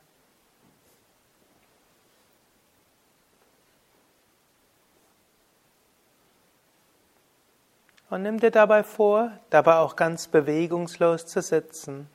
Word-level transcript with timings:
Und 8.10 8.22
nimm 8.22 8.40
dir 8.40 8.50
dabei 8.50 8.82
vor, 8.82 9.30
dabei 9.48 9.76
auch 9.76 9.96
ganz 9.96 10.26
bewegungslos 10.26 11.24
zu 11.26 11.40
sitzen. 11.40 12.10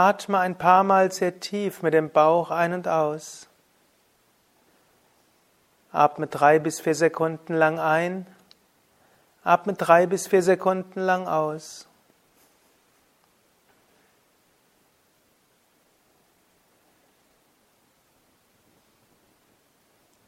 Atme 0.00 0.38
ein 0.38 0.56
paar 0.56 0.84
Mal 0.84 1.10
sehr 1.10 1.40
tief 1.40 1.82
mit 1.82 1.92
dem 1.92 2.10
Bauch 2.10 2.52
ein 2.52 2.72
und 2.72 2.86
aus. 2.86 3.48
Atme 5.90 6.28
drei 6.28 6.60
bis 6.60 6.78
vier 6.78 6.94
Sekunden 6.94 7.52
lang 7.52 7.80
ein. 7.80 8.24
Atme 9.42 9.72
drei 9.72 10.06
bis 10.06 10.28
vier 10.28 10.44
Sekunden 10.44 11.00
lang 11.00 11.26
aus. 11.26 11.88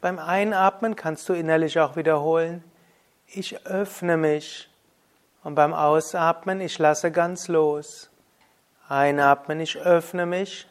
Beim 0.01 0.19
Einatmen 0.19 0.97
kannst 0.97 1.29
du 1.29 1.33
innerlich 1.33 1.79
auch 1.79 1.95
wiederholen, 1.95 2.61
ich 3.25 3.65
öffne 3.65 4.17
mich. 4.17 4.69
Und 5.45 5.55
beim 5.55 5.73
Ausatmen, 5.73 6.59
ich 6.59 6.77
lasse 6.77 7.09
ganz 7.09 7.47
los. 7.47 8.10
Einatmen, 8.91 9.61
ich 9.61 9.77
öffne 9.77 10.25
mich. 10.25 10.67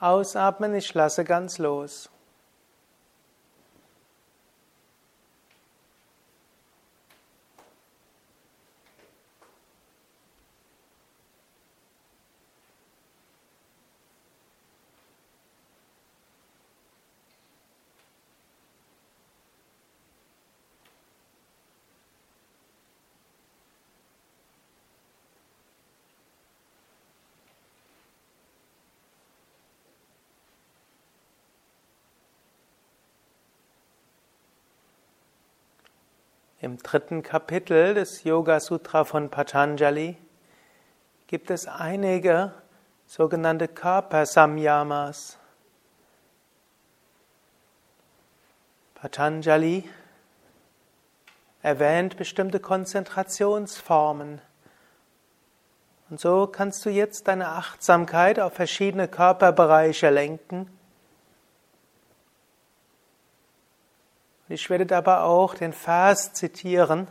Ausatmen, 0.00 0.74
ich 0.74 0.92
lasse 0.92 1.22
ganz 1.22 1.58
los. 1.58 2.10
Im 36.68 36.76
dritten 36.76 37.22
Kapitel 37.22 37.94
des 37.94 38.24
Yoga 38.24 38.60
Sutra 38.60 39.04
von 39.04 39.30
Patanjali 39.30 40.18
gibt 41.26 41.50
es 41.50 41.66
einige 41.66 42.52
sogenannte 43.06 43.68
Körpersamyamas. 43.68 45.38
Patanjali 48.96 49.88
erwähnt 51.62 52.18
bestimmte 52.18 52.60
Konzentrationsformen. 52.60 54.42
Und 56.10 56.20
so 56.20 56.46
kannst 56.48 56.84
du 56.84 56.90
jetzt 56.90 57.28
deine 57.28 57.48
Achtsamkeit 57.48 58.38
auf 58.38 58.52
verschiedene 58.52 59.08
Körperbereiche 59.08 60.10
lenken 60.10 60.77
Ich 64.50 64.70
werde 64.70 64.86
dabei 64.86 65.18
auch 65.18 65.54
den 65.54 65.74
Vers 65.74 66.32
zitieren 66.32 67.06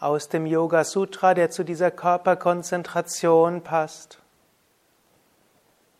aus 0.00 0.30
dem 0.30 0.46
Yoga 0.46 0.84
Sutra, 0.84 1.34
der 1.34 1.50
zu 1.50 1.64
dieser 1.64 1.90
Körperkonzentration 1.90 3.62
passt. 3.62 4.20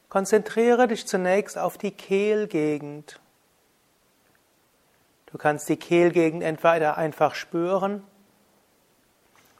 Konzentriere 0.09 0.89
dich 0.89 1.07
zunächst 1.07 1.59
auf 1.59 1.77
die 1.77 1.91
Kehlgegend. 1.91 3.21
Du 5.27 5.37
kannst 5.37 5.69
die 5.69 5.77
Kehlgegend 5.77 6.43
entweder 6.43 6.97
einfach 6.97 7.35
spüren 7.35 8.03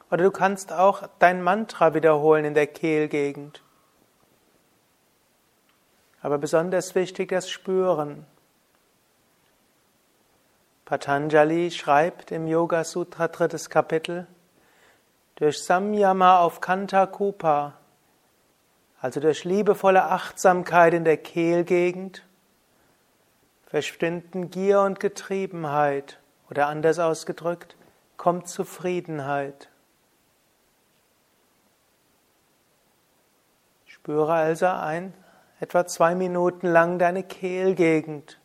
oder 0.09 0.23
du 0.23 0.31
kannst 0.31 0.73
auch 0.73 1.07
dein 1.19 1.43
Mantra 1.43 1.93
wiederholen 1.93 2.45
in 2.45 2.53
der 2.55 2.65
Kehlgegend. 2.65 3.61
Aber 6.21 6.39
besonders 6.39 6.95
wichtig 6.95 7.29
das 7.29 7.51
Spüren. 7.51 8.25
Patanjali 10.89 11.69
schreibt 11.69 12.31
im 12.31 12.47
Yoga 12.47 12.83
Sutra 12.83 13.27
drittes 13.27 13.69
Kapitel, 13.69 14.25
durch 15.35 15.63
Samyama 15.63 16.39
auf 16.39 16.61
Kantakupa, 16.61 17.75
also 18.99 19.19
durch 19.19 19.43
liebevolle 19.43 20.05
Achtsamkeit 20.05 20.95
in 20.95 21.03
der 21.03 21.17
Kehlgegend, 21.17 22.25
verschwinden 23.67 24.49
Gier 24.49 24.81
und 24.81 24.99
Getriebenheit 24.99 26.19
oder 26.49 26.65
anders 26.65 26.97
ausgedrückt, 26.97 27.77
kommt 28.17 28.47
Zufriedenheit. 28.47 29.69
Spüre 33.85 34.33
also 34.33 34.65
ein, 34.65 35.13
etwa 35.59 35.85
zwei 35.85 36.15
Minuten 36.15 36.65
lang 36.65 36.97
deine 36.97 37.21
Kehlgegend. 37.21 38.39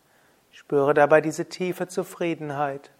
Spüre 0.56 0.94
dabei 0.94 1.20
diese 1.20 1.48
tiefe 1.48 1.88
Zufriedenheit. 1.88 2.92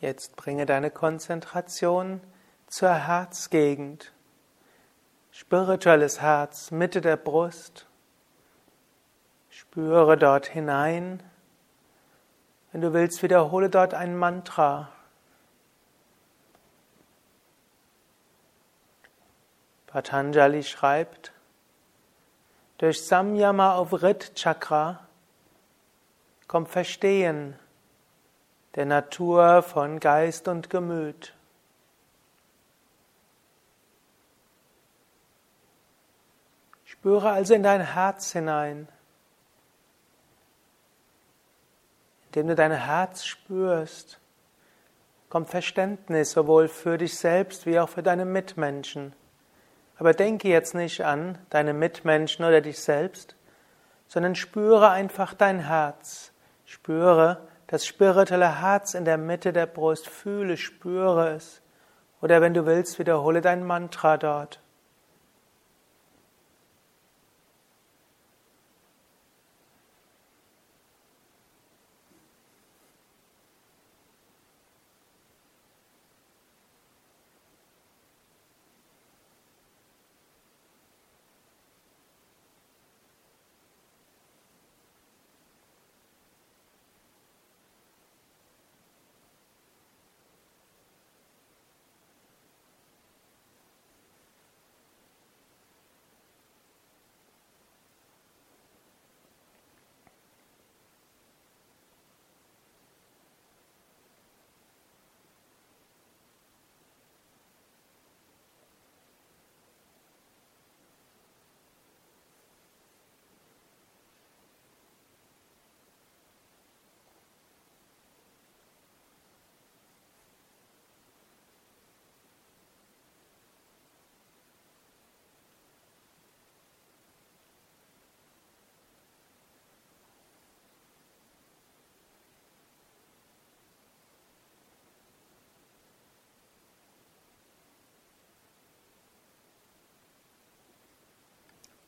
Jetzt 0.00 0.34
bringe 0.36 0.64
deine 0.64 0.90
Konzentration 0.90 2.22
zur 2.66 2.94
Herzgegend. 2.94 4.12
Spirituelles 5.30 6.22
Herz, 6.22 6.70
Mitte 6.70 7.02
der 7.02 7.18
Brust. 7.18 7.86
Spüre 9.50 10.16
dort 10.16 10.46
hinein. 10.46 11.22
Wenn 12.72 12.80
du 12.80 12.94
willst, 12.94 13.22
wiederhole 13.22 13.68
dort 13.68 13.92
ein 13.92 14.16
Mantra. 14.16 14.90
Patanjali 19.86 20.62
schreibt, 20.62 21.32
durch 22.78 23.04
Samyama 23.04 23.74
auf 23.74 24.02
Rit 24.02 24.34
Chakra 24.34 25.06
kommt 26.46 26.70
Verstehen 26.70 27.58
der 28.74 28.86
Natur 28.86 29.62
von 29.62 30.00
Geist 30.00 30.48
und 30.48 30.70
Gemüt. 30.70 31.34
Spüre 36.84 37.30
also 37.30 37.54
in 37.54 37.62
dein 37.62 37.80
Herz 37.80 38.32
hinein, 38.32 38.86
indem 42.26 42.48
du 42.48 42.54
dein 42.54 42.72
Herz 42.72 43.24
spürst, 43.24 44.20
kommt 45.30 45.48
Verständnis 45.48 46.32
sowohl 46.32 46.68
für 46.68 46.98
dich 46.98 47.16
selbst 47.16 47.64
wie 47.64 47.78
auch 47.80 47.88
für 47.88 48.02
deine 48.02 48.24
Mitmenschen. 48.24 49.14
Aber 49.98 50.12
denke 50.12 50.48
jetzt 50.48 50.74
nicht 50.74 51.02
an 51.02 51.38
deine 51.50 51.72
Mitmenschen 51.72 52.44
oder 52.44 52.60
dich 52.60 52.80
selbst, 52.80 53.34
sondern 54.08 54.34
spüre 54.34 54.90
einfach 54.90 55.34
dein 55.34 55.60
Herz. 55.60 56.32
Spüre 56.66 57.48
das 57.70 57.86
spirituelle 57.86 58.60
Herz 58.60 58.94
in 58.94 59.04
der 59.04 59.16
Mitte 59.16 59.52
der 59.52 59.66
Brust. 59.66 60.08
Fühle, 60.08 60.56
spüre 60.56 61.36
es. 61.36 61.62
Oder 62.20 62.40
wenn 62.40 62.52
du 62.52 62.66
willst, 62.66 62.98
wiederhole 62.98 63.40
dein 63.40 63.64
Mantra 63.64 64.16
dort. 64.16 64.60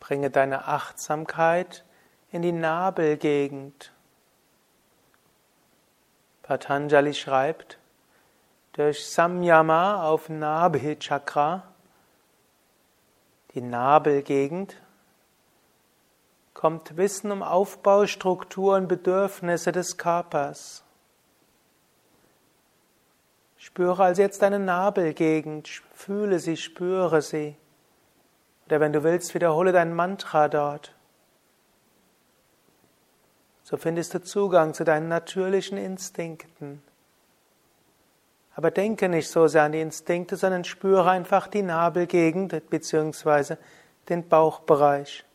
Bringe 0.03 0.31
deine 0.31 0.67
Achtsamkeit 0.67 1.85
in 2.33 2.43
die 2.43 2.51
Nabelgegend. 2.51 3.93
Patanjali 6.43 7.15
schreibt, 7.15 7.79
durch 8.73 9.07
Samyama 9.07 10.03
auf 10.03 10.29
Nabhi 10.29 10.97
Chakra, 10.99 11.63
die 13.55 13.61
Nabelgegend, 13.61 14.77
kommt 16.53 16.97
Wissen 16.97 17.31
um 17.31 17.45
Aufbau, 17.45 18.09
Struktur 18.09 18.75
und 18.75 18.89
Bedürfnisse 18.89 19.71
des 19.71 19.99
Körpers. 19.99 20.83
Spüre 23.57 24.03
also 24.03 24.21
jetzt 24.21 24.43
deine 24.43 24.59
Nabelgegend, 24.59 25.69
fühle 25.95 26.41
sie, 26.41 26.57
spüre 26.57 27.23
sie. 27.23 27.57
Oder 28.73 28.81
wenn 28.81 28.95
du 28.95 29.05
willst, 29.05 29.35
wiederhole 29.35 29.71
dein 29.71 29.93
Mantra 29.93 30.49
dort. 30.49 30.95
So 33.65 33.77
findest 33.77 34.15
du 34.15 34.23
Zugang 34.23 34.73
zu 34.73 34.83
deinen 34.83 35.09
natürlichen 35.09 35.77
Instinkten. 35.77 36.83
Aber 38.55 38.71
denke 38.71 39.11
nicht 39.11 39.29
so 39.29 39.47
sehr 39.47 39.65
an 39.65 39.73
die 39.73 39.83
Instinkte, 39.83 40.37
sondern 40.37 40.65
spüre 40.65 41.11
einfach 41.11 41.49
die 41.49 41.61
Nabelgegend 41.61 42.71
bzw. 42.71 43.57
den 44.09 44.27
Bauchbereich. 44.27 45.27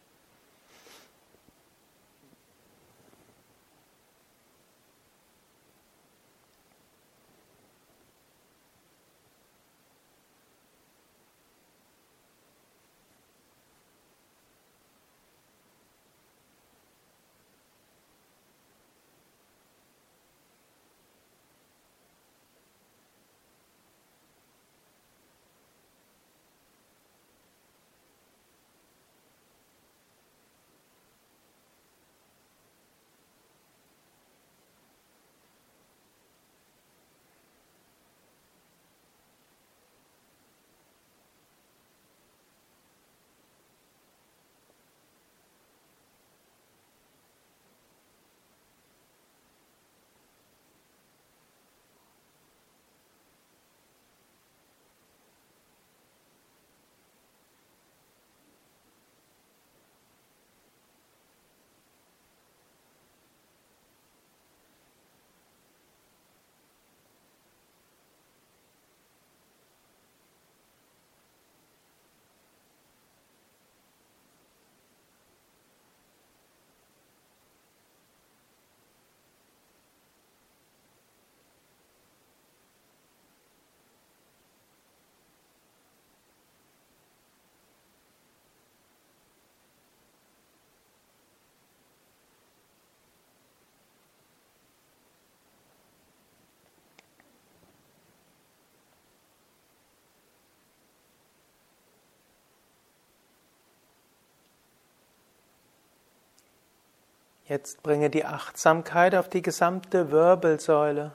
Jetzt 107.48 107.82
bringe 107.82 108.10
die 108.10 108.26
Achtsamkeit 108.26 109.16
auf 109.16 109.30
die 109.30 109.42
gesamte 109.42 110.12
Wirbelsäule. 110.12 111.14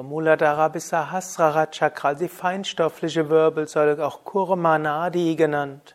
vom 0.00 0.08
Muladhara 0.08 0.68
bis 0.68 0.88
Sahasrara 0.88 1.66
Chakra, 1.66 2.14
die 2.14 2.28
feinstoffliche 2.28 3.28
Wirbelsäule, 3.28 4.02
auch 4.06 4.24
Kurmanadi 4.24 5.36
genannt. 5.36 5.94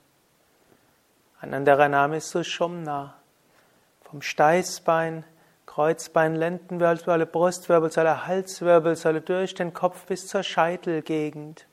Ein 1.41 1.55
anderer 1.55 1.89
Name 1.89 2.17
ist 2.17 2.29
Sushumna. 2.29 3.15
Vom 4.03 4.21
Steißbein, 4.21 5.23
Kreuzbein, 5.65 6.35
Lendenwirbelsäule, 6.35 7.25
Brustwirbelsäule, 7.25 8.27
Halswirbelsäule 8.27 9.21
durch 9.21 9.55
den 9.55 9.73
Kopf 9.73 10.05
bis 10.05 10.27
zur 10.27 10.43
Scheitelgegend. 10.43 11.65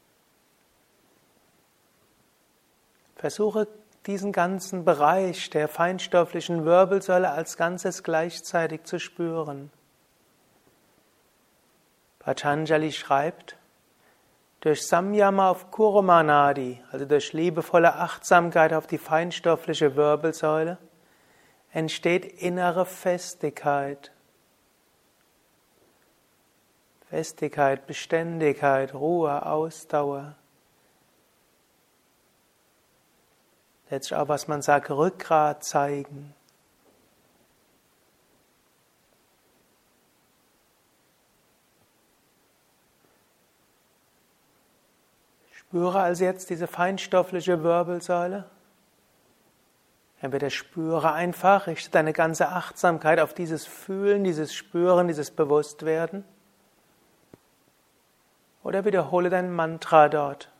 Versuche 3.17 3.69
diesen 4.07 4.33
ganzen 4.33 4.85
Bereich 4.85 5.51
der 5.51 5.69
feinstofflichen 5.69 6.65
Wirbelsäule 6.65 7.31
als 7.31 7.57
Ganzes 7.57 8.03
gleichzeitig 8.03 8.85
zu 8.85 8.99
spüren. 8.99 9.71
Patanjali 12.19 12.93
schreibt, 12.93 13.57
durch 14.61 14.87
Samyama 14.87 15.51
auf 15.51 15.73
Kurumanadi, 15.73 16.81
also 16.93 17.05
durch 17.05 17.33
liebevolle 17.33 17.97
Achtsamkeit 17.97 18.73
auf 18.73 18.87
die 18.87 18.99
feinstoffliche 18.99 19.97
Wirbelsäule, 19.97 20.79
entsteht 21.73 22.25
innere 22.25 22.87
Festigkeit. 22.87 24.13
Festigkeit, 27.11 27.87
Beständigkeit, 27.87 28.95
Ruhe, 28.95 29.45
Ausdauer. 29.45 30.37
Letztlich 33.93 34.19
auch, 34.19 34.29
was 34.29 34.49
man 34.49 34.63
sagt, 34.63 34.91
Rückgrat 34.91 35.65
zeigen. 35.65 36.35
Spüre 45.51 46.01
also 46.01 46.25
jetzt 46.25 46.49
diese 46.49 46.67
feinstoffliche 46.67 47.63
Wirbelsäule. 47.63 48.49
Entweder 50.23 50.49
spüre 50.49 51.13
einfach, 51.13 51.67
richte 51.67 51.91
deine 51.91 52.15
ganze 52.15 52.49
Achtsamkeit 52.49 53.21
auf 53.21 53.35
dieses 53.35 53.67
Fühlen, 53.67 54.25
dieses 54.25 54.55
Spüren, 54.55 55.07
dieses 55.07 55.31
Bewusstwerden. 55.31 56.25
Oder 58.63 58.87
wiederhole 58.87 59.29
dein 59.29 59.53
Mantra 59.53 60.09
dort. 60.09 60.51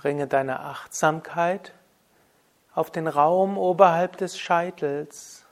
Bringe 0.00 0.26
deine 0.26 0.60
Achtsamkeit 0.60 1.74
auf 2.74 2.90
den 2.90 3.06
Raum 3.06 3.58
oberhalb 3.58 4.16
des 4.16 4.38
Scheitels, 4.38 5.44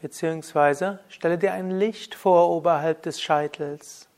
beziehungsweise 0.00 0.98
stelle 1.10 1.36
dir 1.36 1.52
ein 1.52 1.70
Licht 1.72 2.14
vor 2.14 2.48
oberhalb 2.48 3.02
des 3.02 3.20
Scheitels. 3.20 4.08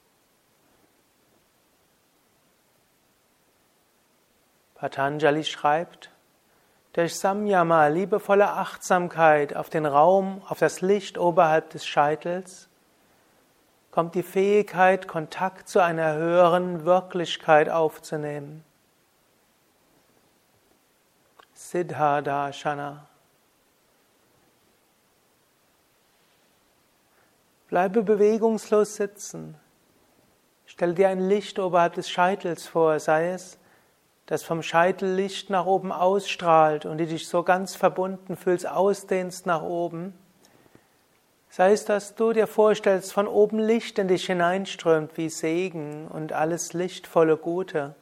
Patanjali 4.76 5.42
schreibt, 5.42 6.10
durch 6.92 7.18
Samyama, 7.18 7.88
liebevolle 7.88 8.48
Achtsamkeit 8.48 9.56
auf 9.56 9.70
den 9.70 9.86
Raum, 9.86 10.40
auf 10.46 10.60
das 10.60 10.82
Licht 10.82 11.18
oberhalb 11.18 11.70
des 11.70 11.84
Scheitels, 11.84 12.68
kommt 13.90 14.14
die 14.14 14.22
Fähigkeit, 14.22 15.08
Kontakt 15.08 15.68
zu 15.68 15.80
einer 15.80 16.14
höheren 16.14 16.84
Wirklichkeit 16.84 17.68
aufzunehmen. 17.68 18.64
Siddhadashana. 21.64 23.06
Bleibe 27.68 28.02
bewegungslos 28.02 28.96
sitzen. 28.96 29.56
Stell 30.66 30.94
dir 30.94 31.08
ein 31.08 31.26
Licht 31.26 31.58
oberhalb 31.58 31.94
des 31.94 32.10
Scheitels 32.10 32.66
vor, 32.66 33.00
sei 33.00 33.30
es, 33.30 33.58
das 34.26 34.42
vom 34.42 34.62
Scheitel 34.62 35.14
Licht 35.14 35.48
nach 35.48 35.64
oben 35.64 35.90
ausstrahlt 35.90 36.84
und 36.84 36.98
die 36.98 37.06
dich 37.06 37.28
so 37.28 37.42
ganz 37.42 37.74
verbunden 37.74 38.36
fühlst, 38.36 38.68
ausdehnst 38.68 39.46
nach 39.46 39.62
oben. 39.62 40.12
Sei 41.48 41.72
es, 41.72 41.86
dass 41.86 42.14
du 42.14 42.34
dir 42.34 42.46
vorstellst, 42.46 43.10
von 43.12 43.26
oben 43.26 43.58
Licht 43.58 43.98
in 43.98 44.08
dich 44.08 44.26
hineinströmt 44.26 45.16
wie 45.16 45.30
Segen 45.30 46.08
und 46.08 46.34
alles 46.34 46.74
lichtvolle 46.74 47.38
Gute. 47.38 47.94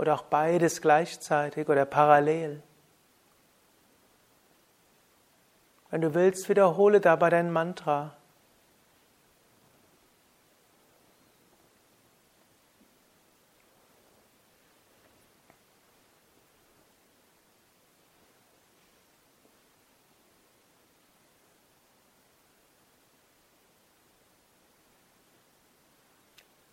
Oder 0.00 0.14
auch 0.14 0.22
beides 0.22 0.80
gleichzeitig 0.80 1.68
oder 1.68 1.84
parallel. 1.84 2.62
Wenn 5.90 6.00
du 6.00 6.14
willst, 6.14 6.48
wiederhole 6.48 7.02
dabei 7.02 7.28
dein 7.28 7.52
Mantra. 7.52 8.16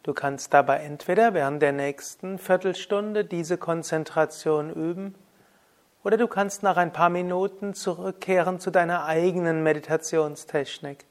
Du 0.08 0.14
kannst 0.14 0.54
dabei 0.54 0.78
entweder 0.78 1.34
während 1.34 1.62
der 1.62 1.74
nächsten 1.74 2.40
Viertelstunde 2.40 3.26
diese 3.26 3.58
Konzentration 3.58 4.72
üben, 4.72 5.16
oder 6.02 6.16
du 6.16 6.30
kannst 6.30 6.64
nach 6.64 6.78
ein 6.78 6.94
paar 6.94 7.10
Minuten 7.10 7.74
zurückkehren 7.74 8.62
zu 8.62 8.72
deiner 8.72 9.04
eigenen 9.04 9.64
Meditationstechnik. 9.64 11.04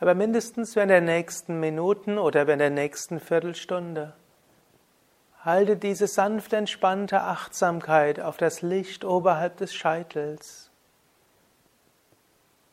Aber 0.00 0.14
mindestens 0.14 0.76
während 0.76 0.92
der 0.92 1.02
nächsten 1.02 1.60
Minuten 1.60 2.16
oder 2.16 2.46
während 2.46 2.62
der 2.62 2.70
nächsten 2.70 3.20
Viertelstunde. 3.20 4.14
Halte 5.44 5.76
diese 5.76 6.06
sanft 6.06 6.54
entspannte 6.54 7.20
Achtsamkeit 7.20 8.18
auf 8.18 8.38
das 8.38 8.62
Licht 8.62 9.04
oberhalb 9.04 9.58
des 9.58 9.74
Scheitels. 9.74 10.70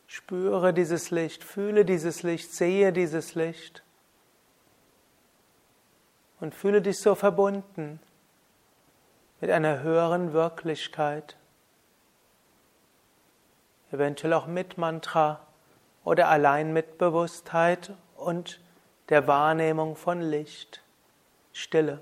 Spüre 0.08 0.74
dieses 0.74 1.12
Licht, 1.12 1.44
fühle 1.44 1.84
dieses 1.84 2.24
Licht, 2.24 2.54
sehe 2.54 2.94
dieses 2.94 3.36
Licht 3.36 3.85
und 6.40 6.54
fühle 6.54 6.82
dich 6.82 7.00
so 7.00 7.16
verbunden 7.16 8.00
mit 9.42 9.52
einer 9.52 9.82
höheren 9.82 10.34
Wirklichkeit. 10.34 11.38
Eventuell 13.92 14.34
auch 14.34 14.48
mit 14.48 14.78
Mantra 14.78 15.40
oder 16.04 16.30
allein 16.30 16.74
mit 16.74 16.98
Bewusstheit 16.98 17.94
und 18.18 18.60
der 19.10 19.28
Wahrnehmung 19.28 19.96
von 19.96 20.22
Licht, 20.22 20.82
Stille. 21.54 22.00